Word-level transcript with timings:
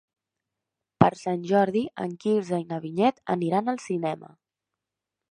Per 1.01 1.09
Sant 1.17 1.43
Jordi 1.49 1.83
en 2.05 2.15
Quirze 2.23 2.59
i 2.63 2.65
na 2.71 2.79
Vinyet 2.85 3.21
aniran 3.35 3.69
al 3.75 3.77
cinema. 3.85 4.33